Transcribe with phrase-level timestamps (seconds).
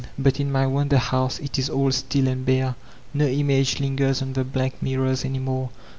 [0.17, 2.73] But in my wonder hotise it is all still and bue;
[3.13, 5.69] no image lingers on the blank mirrors any more.